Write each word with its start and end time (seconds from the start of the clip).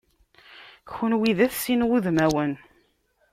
Kunwi 0.91 1.31
d 1.37 1.39
at 1.45 1.53
sin 1.61 1.85
wudmawen. 1.87 2.53